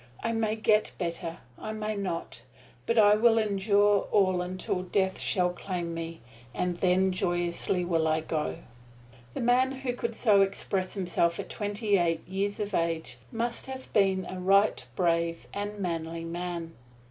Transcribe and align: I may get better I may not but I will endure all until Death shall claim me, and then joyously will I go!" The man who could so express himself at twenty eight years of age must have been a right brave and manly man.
I 0.23 0.31
may 0.31 0.55
get 0.55 0.93
better 0.97 1.37
I 1.59 1.73
may 1.73 1.95
not 1.95 2.41
but 2.87 2.97
I 2.97 3.13
will 3.15 3.37
endure 3.37 4.07
all 4.11 4.41
until 4.41 4.81
Death 4.81 5.19
shall 5.19 5.51
claim 5.51 5.93
me, 5.93 6.21
and 6.55 6.79
then 6.79 7.11
joyously 7.11 7.85
will 7.85 8.07
I 8.07 8.21
go!" 8.21 8.57
The 9.35 9.41
man 9.41 9.71
who 9.71 9.93
could 9.93 10.15
so 10.15 10.41
express 10.41 10.95
himself 10.95 11.39
at 11.39 11.51
twenty 11.51 11.99
eight 11.99 12.27
years 12.27 12.59
of 12.59 12.73
age 12.73 13.19
must 13.31 13.67
have 13.67 13.93
been 13.93 14.25
a 14.27 14.39
right 14.39 14.83
brave 14.95 15.45
and 15.53 15.77
manly 15.77 16.25
man. 16.25 16.73